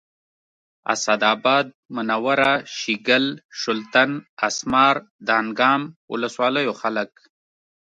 اسداباد 0.93 1.67
منوره 1.95 2.53
شیګل 2.77 3.25
شلتن 3.61 4.09
اسمار 4.47 4.95
دانګام 5.27 5.81
ولسوالیو 6.11 6.73
خلک 6.81 7.11